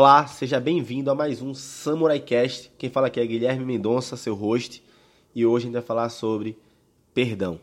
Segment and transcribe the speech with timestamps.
[0.00, 2.70] Olá, seja bem-vindo a mais um Samurai Cast.
[2.78, 4.80] Quem fala aqui é Guilherme Mendonça, seu host,
[5.34, 6.56] e hoje a gente vai falar sobre
[7.12, 7.60] perdão.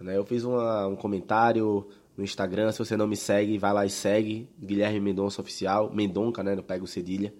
[0.00, 0.16] Né?
[0.16, 1.84] Eu fiz uma, um comentário
[2.16, 6.40] no Instagram, se você não me segue, vai lá e segue, Guilherme Mendonça Oficial, Mendonca,
[6.44, 7.34] né, não pego cedilha,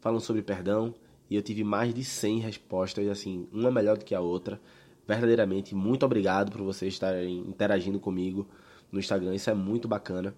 [0.00, 0.92] falando sobre perdão,
[1.30, 4.60] e eu tive mais de 100 respostas, assim, uma melhor do que a outra.
[5.06, 8.44] Verdadeiramente, muito obrigado por vocês estarem interagindo comigo
[8.90, 10.34] no Instagram, isso é muito bacana.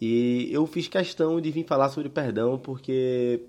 [0.00, 3.42] E eu fiz questão de vir falar sobre perdão porque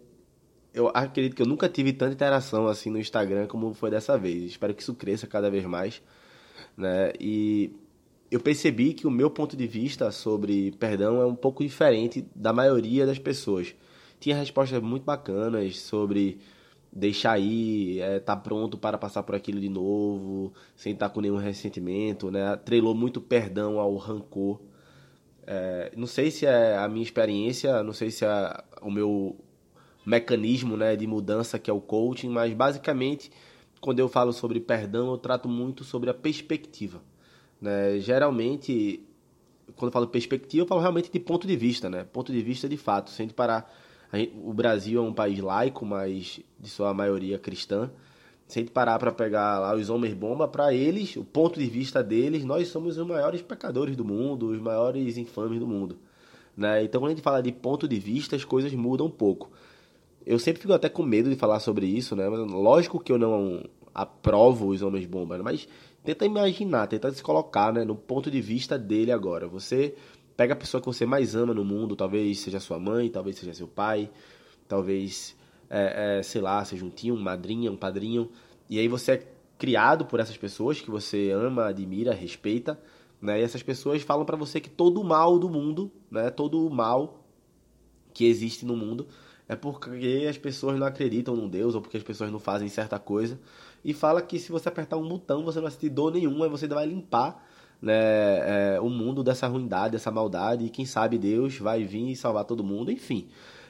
[0.74, 4.44] eu acredito que eu nunca tive tanta interação assim no Instagram como foi dessa vez.
[4.44, 6.02] Espero que isso cresça cada vez mais,
[6.76, 7.14] né?
[7.20, 7.74] E
[8.30, 12.54] eu percebi que o meu ponto de vista sobre perdão é um pouco diferente da
[12.54, 13.76] maioria das pessoas.
[14.20, 16.40] Tinha respostas muito bacanas sobre
[16.91, 21.38] deixar ir, é, tá pronto para passar por aquilo de novo, sem estar com nenhum
[21.38, 22.55] ressentimento, né?
[22.58, 24.60] Trelou muito perdão ao rancor.
[25.45, 29.36] É, não sei se é a minha experiência, não sei se é o meu
[30.05, 33.32] mecanismo né, de mudança que é o coaching, mas basicamente
[33.79, 37.01] quando eu falo sobre perdão eu trato muito sobre a perspectiva.
[37.60, 37.99] Né?
[37.99, 39.04] Geralmente,
[39.76, 42.04] quando eu falo perspectiva, eu falo realmente de ponto de vista, né?
[42.04, 43.71] ponto de vista de fato, sem parar.
[44.13, 47.91] Gente, o Brasil é um país laico, mas de sua maioria cristã.
[48.52, 51.66] Se a gente parar para pegar lá os homens bomba, para eles, o ponto de
[51.68, 55.98] vista deles, nós somos os maiores pecadores do mundo, os maiores infames do mundo.
[56.57, 56.84] Né?
[56.84, 59.49] Então, quando a gente fala de ponto de vista, as coisas mudam um pouco.
[60.26, 62.27] Eu sempre fico até com medo de falar sobre isso, né?
[62.27, 63.63] Mas, lógico que eu não
[63.96, 65.44] aprovo os homens bomba, né?
[65.46, 65.66] mas
[66.03, 69.47] tenta imaginar, tenta se colocar né, no ponto de vista dele agora.
[69.47, 69.96] Você
[70.35, 73.53] pega a pessoa que você mais ama no mundo, talvez seja sua mãe, talvez seja
[73.53, 74.09] seu pai,
[74.68, 75.40] talvez
[75.72, 78.30] é, é, sei lá, seja um tio, uma madrinha, um padrinho,
[78.69, 79.28] e aí você é
[79.58, 82.78] criado por essas pessoas que você ama, admira, respeita,
[83.22, 83.40] né?
[83.40, 86.30] E essas pessoas falam para você que todo o mal do mundo, né?
[86.30, 87.24] Todo o mal
[88.13, 89.08] que existe no mundo
[89.47, 92.97] é porque as pessoas não acreditam num Deus ou porque as pessoas não fazem certa
[93.00, 93.40] coisa.
[93.84, 96.50] E fala que se você apertar um botão você não vai sentir dor nenhuma e
[96.50, 97.47] você vai limpar
[97.81, 100.66] né, é, o mundo dessa ruindade, dessa maldade.
[100.66, 102.91] E quem sabe Deus vai vir e salvar todo mundo.
[102.91, 103.28] Enfim,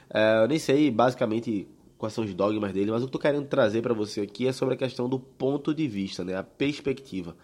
[0.08, 1.68] é, eu nem sei basicamente
[2.02, 4.48] quais são os dogmas dele, mas o que eu tô querendo trazer para você aqui
[4.48, 6.34] é sobre a questão do ponto de vista, né?
[6.34, 7.36] A perspectiva.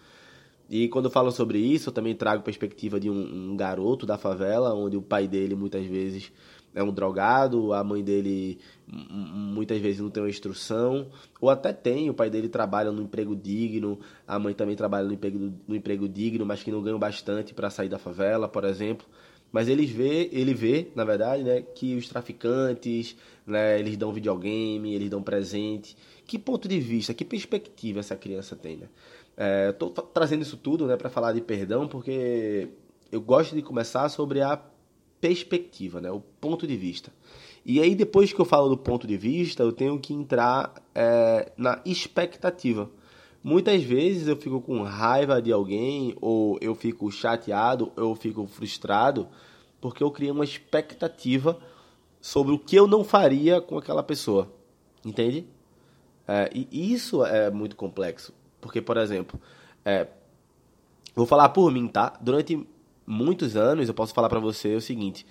[0.69, 4.17] E quando eu falo sobre isso, eu também trago perspectiva de um, um, garoto da
[4.17, 6.29] favela, onde o pai dele muitas vezes
[6.75, 11.07] é um drogado, a mãe dele muitas vezes não tem uma instrução,
[11.39, 13.97] ou até tem, o pai dele trabalha no emprego digno,
[14.27, 17.87] a mãe também trabalha no emprego, emprego digno, mas que não ganham bastante para sair
[17.87, 19.07] da favela, por exemplo.
[19.51, 23.15] Mas ele vê, ele vê, na verdade, né, que os traficantes,
[23.45, 25.97] né, eles dão videogame, eles dão presente.
[26.25, 28.87] Que ponto de vista, que perspectiva essa criança tem, né?
[29.35, 32.67] É, tô trazendo isso tudo, né, para falar de perdão, porque
[33.11, 34.61] eu gosto de começar sobre a
[35.19, 37.11] perspectiva, né, o ponto de vista.
[37.65, 41.51] E aí depois que eu falo do ponto de vista, eu tenho que entrar é,
[41.57, 42.89] na expectativa.
[43.43, 48.45] Muitas vezes eu fico com raiva de alguém, ou eu fico chateado, ou eu fico
[48.47, 49.27] frustrado,
[49.79, 51.57] porque eu criei uma expectativa
[52.19, 54.51] sobre o que eu não faria com aquela pessoa.
[55.05, 55.47] Entende?
[56.27, 58.33] É, e isso é muito complexo.
[58.59, 59.39] Porque, por exemplo,
[59.85, 60.07] é,
[61.15, 62.17] vou falar por mim, tá?
[62.21, 62.67] Durante
[63.07, 65.25] muitos anos, eu posso falar para você o seguinte: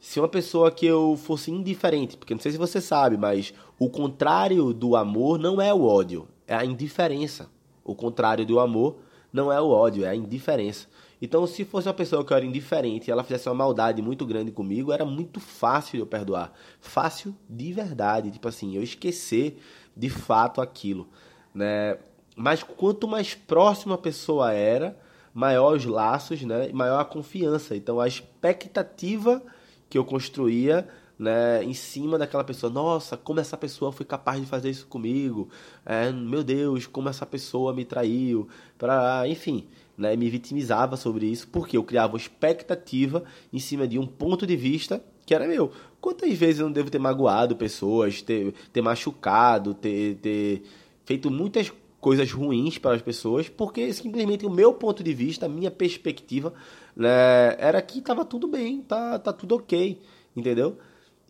[0.00, 3.88] se uma pessoa que eu fosse indiferente, porque não sei se você sabe, mas o
[3.88, 7.48] contrário do amor não é o ódio, é a indiferença.
[7.84, 8.96] O contrário do amor
[9.30, 10.88] não é o ódio, é a indiferença.
[11.20, 14.24] Então, se fosse uma pessoa que eu era indiferente e ela fizesse uma maldade muito
[14.24, 16.52] grande comigo, era muito fácil de eu perdoar.
[16.80, 18.30] Fácil de verdade.
[18.30, 19.60] Tipo assim, eu esquecer
[19.96, 21.08] de fato aquilo.
[21.52, 21.98] Né?
[22.36, 24.96] Mas quanto mais próxima a pessoa era,
[25.34, 26.70] maior os laços, né?
[26.72, 27.76] maior a confiança.
[27.76, 29.42] Então, a expectativa
[29.90, 30.88] que eu construía
[31.18, 32.72] né, em cima daquela pessoa.
[32.72, 35.48] Nossa, como essa pessoa foi capaz de fazer isso comigo?
[35.84, 38.48] É, meu Deus, como essa pessoa me traiu?
[38.78, 44.06] Para, enfim, né, me vitimizava sobre isso porque eu criava expectativa em cima de um
[44.06, 45.70] ponto de vista que era meu.
[46.00, 50.62] Quantas vezes eu não devo ter magoado pessoas, ter, ter machucado, ter, ter
[51.04, 55.48] feito muitas coisas ruins para as pessoas, porque simplesmente o meu ponto de vista, a
[55.48, 56.54] minha perspectiva,
[56.96, 60.00] né, era que estava tudo bem, tá, tá tudo ok,
[60.34, 60.78] entendeu?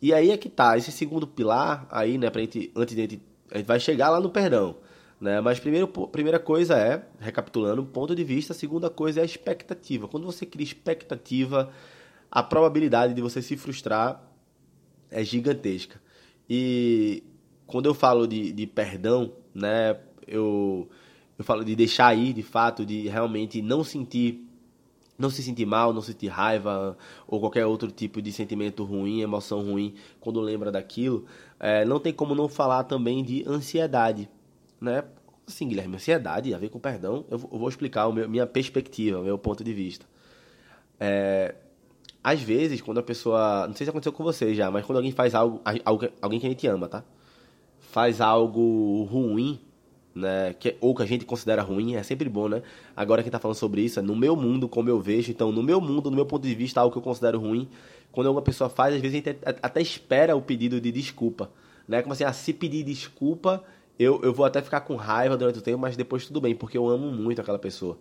[0.01, 3.05] E aí é que tá, esse segundo pilar aí, né, pra gente, antes de a
[3.05, 4.77] gente, a gente vai chegar lá no perdão,
[5.21, 5.41] né?
[5.41, 10.07] Mas primeiro, primeira coisa é, recapitulando, ponto de vista, a segunda coisa é a expectativa.
[10.07, 11.71] Quando você cria expectativa,
[12.31, 14.23] a probabilidade de você se frustrar
[15.11, 16.01] é gigantesca.
[16.49, 17.25] E
[17.67, 20.89] quando eu falo de, de perdão, né, eu,
[21.39, 24.48] eu falo de deixar ir, de fato, de realmente não sentir
[25.19, 29.63] não se sentir mal, não sentir raiva ou qualquer outro tipo de sentimento ruim, emoção
[29.63, 31.27] ruim quando lembra daquilo,
[31.59, 34.31] é, não tem como não falar também de ansiedade,
[34.81, 35.05] né?
[35.47, 39.65] Assim, Guilherme, ansiedade a ver com perdão, eu vou explicar a minha perspectiva, meu ponto
[39.65, 40.07] de vista.
[41.01, 41.55] É,
[42.23, 43.67] às vezes, quando a pessoa.
[43.67, 45.63] Não sei se aconteceu com você já, mas quando alguém faz algo.
[46.21, 47.03] Alguém que a gente ama, tá?
[47.79, 49.59] Faz algo ruim
[50.19, 52.63] né, que, ou que a gente considera ruim, é sempre bom, né?
[52.97, 55.31] Agora quem está falando sobre isso é no meu mundo, como eu vejo.
[55.31, 57.69] Então, no meu mundo, no meu ponto de vista, algo que eu considero ruim,
[58.11, 61.51] quando alguma pessoa faz, às vezes a gente até espera o pedido de desculpa,
[61.87, 62.03] né?
[62.03, 63.63] Como assim, ah, se pedir desculpa,
[63.99, 66.77] eu, eu vou até ficar com raiva durante o tempo, mas depois tudo bem, porque
[66.77, 67.97] eu amo muito aquela pessoa.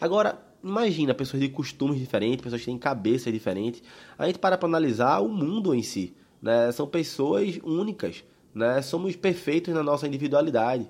[0.00, 3.82] Agora, imagina pessoas de costumes diferentes, pessoas que têm cabeças diferentes.
[4.16, 6.70] A gente para para analisar o mundo em si, né?
[6.70, 8.22] São pessoas únicas,
[8.54, 8.80] né?
[8.82, 10.88] Somos perfeitos na nossa individualidade.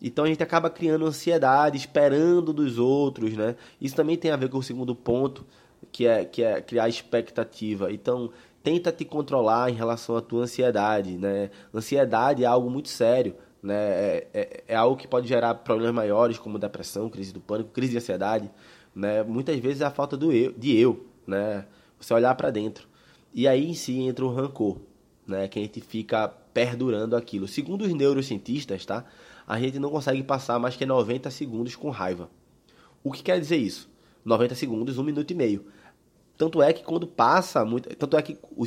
[0.00, 3.56] Então a gente acaba criando ansiedade, esperando dos outros, né?
[3.80, 5.46] Isso também tem a ver com o segundo ponto,
[5.90, 7.90] que é, que é criar expectativa.
[7.92, 8.30] Então,
[8.62, 11.50] tenta te controlar em relação à tua ansiedade, né?
[11.72, 13.74] Ansiedade é algo muito sério, né?
[13.74, 17.92] É, é, é algo que pode gerar problemas maiores, como depressão, crise do pânico, crise
[17.92, 18.50] de ansiedade,
[18.94, 19.22] né?
[19.22, 21.64] Muitas vezes é a falta do eu, de eu, né?
[21.98, 22.88] Você olhar para dentro.
[23.32, 24.78] E aí em si entra o rancor,
[25.26, 25.48] né?
[25.48, 27.46] Que a gente fica perdurando aquilo.
[27.46, 29.04] Segundo os neurocientistas, tá?
[29.46, 32.28] A gente não consegue passar mais que 90 segundos com raiva.
[33.04, 33.88] O que quer dizer isso?
[34.24, 35.66] 90 segundos, um minuto e meio.
[36.36, 37.88] Tanto é que quando passa muito.
[37.96, 38.64] Tanto é que o,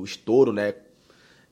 [0.00, 0.74] o estouro, né?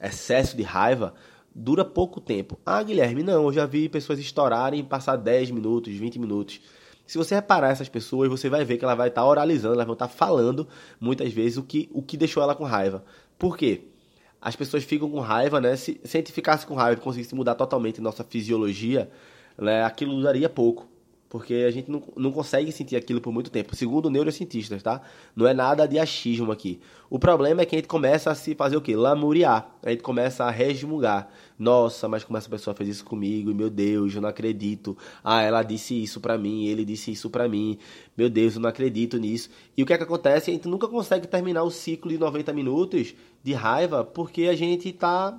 [0.00, 1.14] Excesso de raiva
[1.54, 2.58] dura pouco tempo.
[2.66, 6.60] Ah, Guilherme, não, eu já vi pessoas estourarem e passar 10 minutos, 20 minutos.
[7.06, 9.94] Se você reparar essas pessoas, você vai ver que ela vai estar oralizando, elas vão
[9.94, 10.66] estar falando
[11.00, 13.04] muitas vezes o que, o que deixou ela com raiva.
[13.38, 13.84] Por quê?
[14.40, 15.76] As pessoas ficam com raiva, né?
[15.76, 19.10] Se, se a gente ficasse com raiva e conseguisse mudar totalmente nossa fisiologia,
[19.58, 20.86] né, aquilo duraria pouco.
[21.36, 23.76] Porque a gente não, não consegue sentir aquilo por muito tempo.
[23.76, 25.02] Segundo neurocientistas, tá?
[25.36, 26.80] Não é nada de achismo aqui.
[27.10, 28.96] O problema é que a gente começa a se fazer o quê?
[28.96, 29.68] Lamuriar.
[29.82, 31.28] A gente começa a resmungar.
[31.58, 33.54] Nossa, mas como essa pessoa fez isso comigo?
[33.54, 34.96] Meu Deus, eu não acredito.
[35.22, 37.76] Ah, ela disse isso pra mim, ele disse isso pra mim.
[38.16, 39.50] Meu Deus, eu não acredito nisso.
[39.76, 40.50] E o que é que acontece?
[40.50, 44.90] A gente nunca consegue terminar o ciclo de 90 minutos de raiva porque a gente
[44.90, 45.38] tá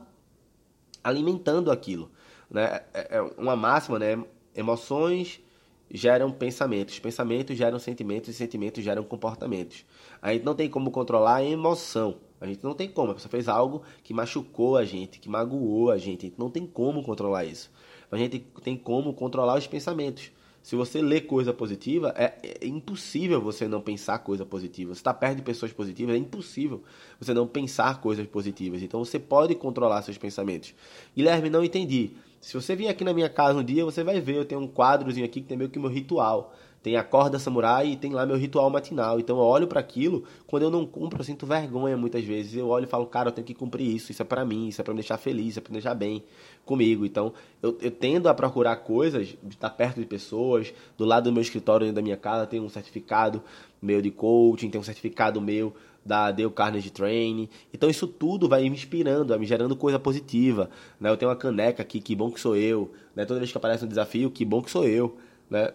[1.03, 2.11] alimentando aquilo.
[2.51, 2.81] Né?
[2.93, 4.23] É, é uma máxima, né?
[4.55, 5.41] Emoções
[5.89, 9.85] geram pensamentos, pensamentos geram sentimentos e sentimentos geram comportamentos.
[10.21, 12.17] A gente não tem como controlar a emoção.
[12.39, 13.11] A gente não tem como.
[13.11, 16.25] A pessoa fez algo que machucou a gente, que magoou a gente.
[16.25, 17.71] A gente não tem como controlar isso.
[18.11, 20.31] A gente tem como controlar os pensamentos.
[20.61, 24.93] Se você lê coisa positiva, é, é impossível você não pensar coisa positiva.
[24.93, 26.83] Você está perto de pessoas positivas, é impossível
[27.17, 28.81] você não pensar coisas positivas.
[28.81, 30.75] Então você pode controlar seus pensamentos.
[31.15, 32.11] Guilherme, não entendi.
[32.39, 34.67] Se você vir aqui na minha casa um dia, você vai ver, eu tenho um
[34.67, 36.53] quadrozinho aqui que tem meio que meu ritual.
[36.81, 39.19] Tem a corda samurai e tem lá meu ritual matinal.
[39.19, 42.55] Então eu olho para aquilo, quando eu não cumpro, eu sinto vergonha muitas vezes.
[42.55, 44.79] Eu olho e falo, cara, eu tenho que cumprir isso, isso é para mim, isso
[44.79, 46.23] é para me deixar feliz, isso é para me deixar bem
[46.65, 47.05] comigo.
[47.05, 50.73] Então eu, eu tendo a procurar coisas, estar perto de pessoas.
[50.97, 53.43] Do lado do meu escritório, da minha casa, tem um certificado
[53.81, 55.73] meu de coaching, tem um certificado meu
[56.07, 57.49] da Dale Carnegie Training.
[57.73, 60.69] Então isso tudo vai me inspirando, vai me gerando coisa positiva.
[60.99, 61.09] Né?
[61.09, 62.91] Eu tenho uma caneca aqui, que bom que sou eu.
[63.15, 63.25] Né?
[63.25, 65.17] Toda vez que aparece um desafio, que bom que sou eu.
[65.49, 65.71] Né?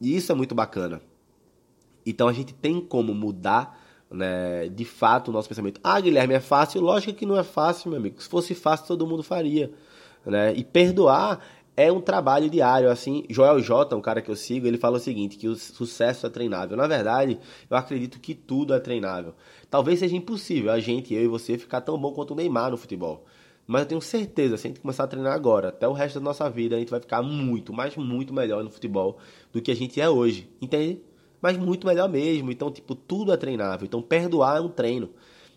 [0.00, 1.00] E isso é muito bacana.
[2.04, 5.80] Então a gente tem como mudar né, de fato o nosso pensamento.
[5.82, 6.80] Ah, Guilherme, é fácil?
[6.80, 8.20] Lógico que não é fácil, meu amigo.
[8.22, 9.72] Se fosse fácil, todo mundo faria.
[10.24, 10.54] Né?
[10.54, 11.40] E perdoar
[11.76, 13.24] é um trabalho diário, assim.
[13.28, 16.30] Joel J, um cara que eu sigo, ele fala o seguinte, que o sucesso é
[16.30, 16.76] treinável.
[16.76, 19.34] Na verdade, eu acredito que tudo é treinável.
[19.68, 22.78] Talvez seja impossível a gente, eu e você, ficar tão bom quanto o Neymar no
[22.78, 23.26] futebol.
[23.66, 26.24] Mas eu tenho certeza, se a gente começar a treinar agora, até o resto da
[26.24, 29.18] nossa vida, a gente vai ficar muito, mas muito melhor no futebol
[29.52, 30.48] do que a gente é hoje.
[30.62, 31.00] Entende?
[31.42, 32.50] Mas muito melhor mesmo.
[32.50, 33.84] Então, tipo, tudo é treinável.
[33.84, 35.10] Então, perdoar é um treino.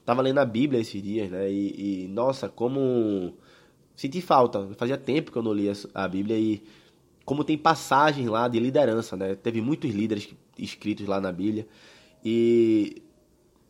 [0.04, 1.50] Tava lendo a Bíblia esses dias, né?
[1.52, 3.36] E, e nossa, como
[4.00, 4.70] senti falta.
[4.78, 6.64] Fazia tempo que eu não lia a Bíblia e
[7.26, 9.36] como tem passagens lá de liderança, né?
[9.36, 11.68] Teve muitos líderes escritos lá na Bíblia
[12.24, 13.02] e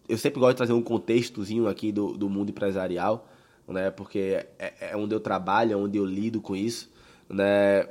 [0.07, 3.27] eu sempre gosto de trazer um contextozinho aqui do, do mundo empresarial,
[3.67, 3.89] né?
[3.89, 6.91] Porque é, é onde eu trabalho, é onde eu lido com isso,
[7.27, 7.87] né?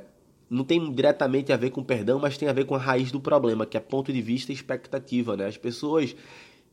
[0.49, 3.19] Não tem diretamente a ver com perdão, mas tem a ver com a raiz do
[3.19, 5.45] problema, que é ponto de vista e expectativa, né?
[5.45, 6.15] As pessoas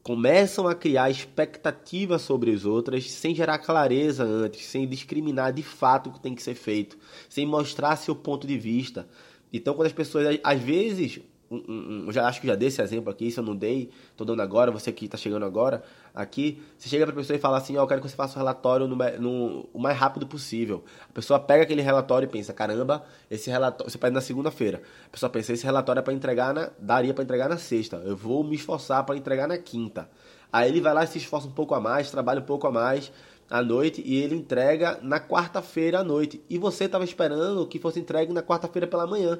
[0.06, 6.08] começam a criar expectativa sobre as outras sem gerar clareza antes, sem discriminar de fato
[6.08, 6.96] o que tem que ser feito,
[7.28, 9.08] sem mostrar seu ponto de vista.
[9.52, 11.18] Então, quando as pessoas, às vezes,
[11.50, 13.90] um, um, um, já acho que já dei esse exemplo aqui, se eu não dei,
[14.16, 15.82] tô dando agora, você que está chegando agora
[16.14, 18.16] aqui, você chega para a pessoa e fala assim, ó, oh, eu quero que você
[18.16, 20.84] faça o relatório no, no, o mais rápido possível.
[21.08, 24.82] A pessoa pega aquele relatório e pensa, caramba, esse relatório, você pede na segunda-feira.
[25.06, 27.96] A pessoa pensa, esse relatório é para entregar na, daria para entregar na sexta.
[28.04, 30.08] Eu vou me esforçar para entregar na quinta.
[30.52, 32.72] Aí ele vai lá e se esforça um pouco a mais, trabalha um pouco a
[32.72, 33.12] mais
[33.48, 36.42] à noite e ele entrega na quarta-feira à noite.
[36.48, 39.38] E você estava esperando que fosse entregue na quarta-feira pela manhã.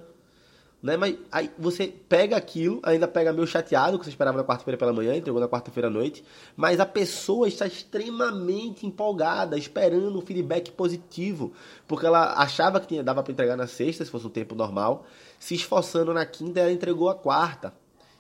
[0.82, 0.96] Né?
[0.96, 4.92] Mas aí você pega aquilo, ainda pega meio chateado, que você esperava na quarta-feira pela
[4.92, 6.22] manhã, entregou na quarta-feira à noite,
[6.54, 11.52] mas a pessoa está extremamente empolgada, esperando um feedback positivo,
[11.88, 15.06] porque ela achava que tinha, dava para entregar na sexta, se fosse um tempo normal,
[15.38, 17.72] se esforçando na quinta, ela entregou a quarta.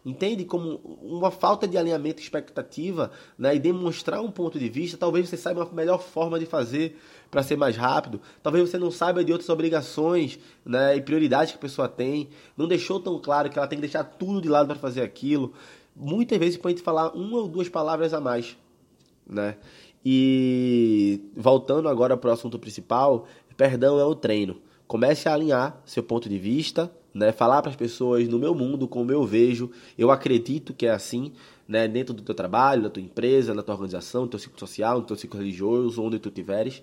[0.06, 0.44] Entende?
[0.44, 5.36] Como uma falta de alinhamento expectativa né, e demonstrar um ponto de vista, talvez você
[5.36, 6.96] saiba uma melhor forma de fazer
[7.28, 8.20] para ser mais rápido.
[8.40, 12.28] Talvez você não saiba de outras obrigações né, e prioridades que a pessoa tem.
[12.56, 15.52] Não deixou tão claro que ela tem que deixar tudo de lado para fazer aquilo.
[15.96, 18.56] Muitas vezes pode falar uma ou duas palavras a mais.
[19.28, 19.56] Né?
[20.04, 24.58] E voltando agora para o assunto principal, perdão é o treino.
[24.86, 27.32] Comece a alinhar seu ponto de vista, né?
[27.32, 31.32] Falar para as pessoas no meu mundo, como eu vejo, eu acredito que é assim,
[31.66, 31.88] né?
[31.88, 35.06] Dentro do teu trabalho, da tua empresa, na tua organização, no teu ciclo social, no
[35.06, 36.82] teu ciclo religioso, onde tu estiveres.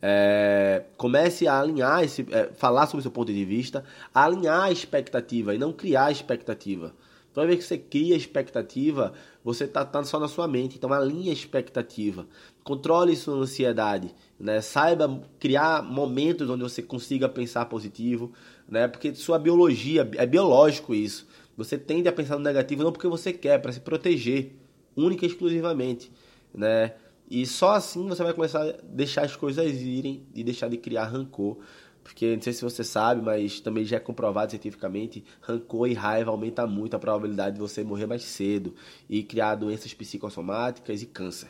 [0.00, 4.72] É, comece a alinhar esse, é, falar sobre o seu ponto de vista, alinhar a
[4.72, 6.94] expectativa e não criar expectativa.
[7.32, 9.12] Toda vez que você cria expectativa,
[9.42, 10.76] você está tá só na sua mente.
[10.76, 12.26] Então alinhe a expectativa.
[12.64, 14.12] Controle sua ansiedade.
[14.40, 14.60] Né?
[14.60, 18.32] Saiba criar momentos onde você consiga pensar positivo
[18.68, 18.88] né?
[18.88, 21.26] Porque sua biologia, é biológico isso.
[21.56, 24.52] Você tende a pensar no negativo não porque você quer, para se proteger,
[24.96, 26.10] única e exclusivamente,
[26.52, 26.94] né?
[27.30, 31.04] E só assim você vai começar a deixar as coisas irem e deixar de criar
[31.04, 31.58] rancor.
[32.02, 36.30] Porque não sei se você sabe, mas também já é comprovado cientificamente, rancor e raiva
[36.30, 38.74] aumenta muito a probabilidade de você morrer mais cedo
[39.08, 41.48] e criar doenças psicossomáticas e câncer.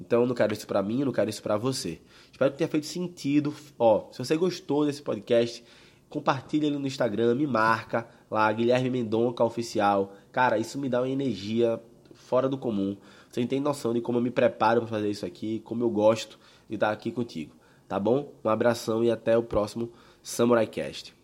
[0.00, 2.00] Então eu não quero isso para mim, eu não quero isso para você.
[2.30, 3.54] Espero que tenha feito sentido.
[3.78, 5.62] Ó, se você gostou desse podcast,
[6.08, 10.12] compartilha ele no Instagram, me marca lá, Guilherme Mendonca Oficial.
[10.30, 11.80] Cara, isso me dá uma energia
[12.14, 12.96] fora do comum.
[13.30, 15.90] Você não tem noção de como eu me preparo para fazer isso aqui, como eu
[15.90, 17.54] gosto de estar aqui contigo.
[17.88, 18.32] Tá bom?
[18.44, 19.90] Um abração e até o próximo
[20.22, 21.21] Samurai Cast.